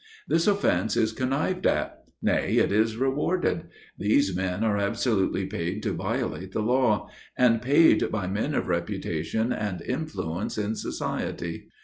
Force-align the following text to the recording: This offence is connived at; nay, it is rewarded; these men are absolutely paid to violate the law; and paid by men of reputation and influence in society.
This 0.27 0.47
offence 0.47 0.97
is 0.97 1.11
connived 1.13 1.67
at; 1.67 2.01
nay, 2.23 2.57
it 2.57 2.71
is 2.71 2.97
rewarded; 2.97 3.65
these 3.99 4.35
men 4.35 4.63
are 4.63 4.79
absolutely 4.79 5.45
paid 5.45 5.83
to 5.83 5.93
violate 5.93 6.53
the 6.53 6.63
law; 6.63 7.07
and 7.37 7.61
paid 7.61 8.09
by 8.11 8.25
men 8.25 8.55
of 8.55 8.67
reputation 8.67 9.53
and 9.53 9.79
influence 9.83 10.57
in 10.57 10.73
society. 10.73 11.67